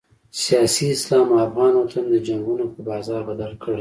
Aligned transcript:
سیاسي 0.43 0.83
اسلام 0.95 1.27
افغان 1.45 1.73
وطن 1.77 2.03
د 2.09 2.15
جنګونو 2.27 2.65
په 2.73 2.79
بازار 2.89 3.21
بدل 3.29 3.51
کړی. 3.61 3.69